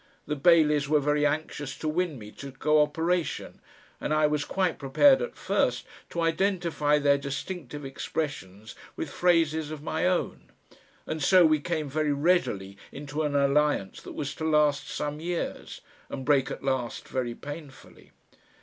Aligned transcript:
The 0.25 0.35
Baileys 0.35 0.89
were 0.89 0.99
very 0.99 1.27
anxious 1.27 1.77
to 1.77 1.87
win 1.87 2.17
me 2.17 2.31
to 2.31 2.51
co 2.51 2.81
operation, 2.81 3.61
and 3.99 4.15
I 4.15 4.25
was 4.25 4.45
quite 4.45 4.79
prepared 4.79 5.21
at 5.21 5.35
first 5.37 5.85
to 6.09 6.21
identify 6.21 6.97
their 6.97 7.19
distinctive 7.19 7.85
expressions 7.85 8.73
with 8.95 9.11
phrases 9.11 9.69
of 9.69 9.83
my 9.83 10.07
own, 10.07 10.49
and 11.05 11.21
so 11.21 11.45
we 11.45 11.59
came 11.59 11.87
very 11.87 12.13
readily 12.13 12.77
into 12.91 13.21
an 13.21 13.35
alliance 13.35 14.01
that 14.01 14.13
was 14.13 14.33
to 14.33 14.43
last 14.43 14.89
some 14.89 15.19
years, 15.19 15.81
and 16.09 16.25
break 16.25 16.49
at 16.49 16.63
last 16.63 17.07
very 17.07 17.35
painfully. 17.35 18.09